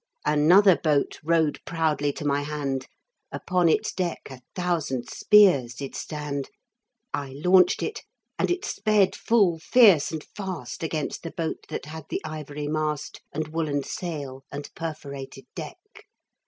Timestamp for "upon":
3.31-3.69